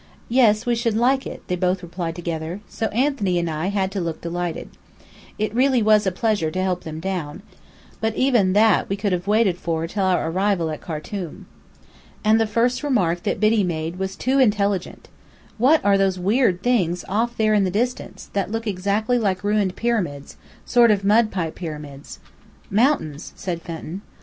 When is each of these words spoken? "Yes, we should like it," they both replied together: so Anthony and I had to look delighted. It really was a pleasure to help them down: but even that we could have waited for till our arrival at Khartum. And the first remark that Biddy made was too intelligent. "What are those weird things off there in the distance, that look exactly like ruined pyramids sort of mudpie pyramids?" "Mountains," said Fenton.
"Yes, 0.29 0.65
we 0.65 0.73
should 0.73 0.95
like 0.97 1.27
it," 1.27 1.43
they 1.47 1.55
both 1.55 1.83
replied 1.83 2.15
together: 2.15 2.59
so 2.67 2.87
Anthony 2.87 3.37
and 3.37 3.47
I 3.47 3.67
had 3.67 3.91
to 3.91 4.01
look 4.01 4.19
delighted. 4.19 4.69
It 5.37 5.53
really 5.53 5.83
was 5.83 6.07
a 6.07 6.11
pleasure 6.11 6.49
to 6.49 6.63
help 6.63 6.83
them 6.83 6.99
down: 6.99 7.43
but 7.99 8.15
even 8.15 8.53
that 8.53 8.89
we 8.89 8.95
could 8.97 9.11
have 9.11 9.27
waited 9.27 9.59
for 9.59 9.85
till 9.85 10.05
our 10.05 10.27
arrival 10.31 10.71
at 10.71 10.81
Khartum. 10.81 11.45
And 12.25 12.41
the 12.41 12.47
first 12.47 12.81
remark 12.81 13.21
that 13.21 13.39
Biddy 13.39 13.63
made 13.63 13.97
was 13.99 14.15
too 14.15 14.39
intelligent. 14.39 15.07
"What 15.59 15.85
are 15.85 15.99
those 15.99 16.17
weird 16.17 16.63
things 16.63 17.05
off 17.07 17.37
there 17.37 17.53
in 17.53 17.63
the 17.63 17.69
distance, 17.69 18.31
that 18.33 18.49
look 18.51 18.65
exactly 18.65 19.19
like 19.19 19.43
ruined 19.43 19.75
pyramids 19.75 20.35
sort 20.65 20.89
of 20.89 21.03
mudpie 21.03 21.53
pyramids?" 21.53 22.17
"Mountains," 22.71 23.33
said 23.35 23.61
Fenton. 23.61 24.01